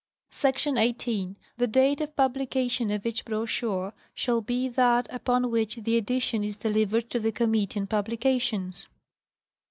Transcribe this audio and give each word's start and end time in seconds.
Src. 0.31 0.79
18. 0.79 1.35
The 1.59 1.67
date 1.67 2.01
of 2.01 2.15
publication 2.15 2.89
of 2.89 3.05
each 3.05 3.23
brochure 3.23 3.93
shall 4.15 4.41
be 4.41 4.67
that 4.67 5.05
upon 5.13 5.51
which 5.51 5.75
the 5.75 5.95
edition 5.95 6.43
is 6.43 6.55
delivered 6.55 7.07
to 7.11 7.19
the 7.19 7.31
Committee 7.31 7.81
on 7.81 7.85
Publications. 7.85 8.87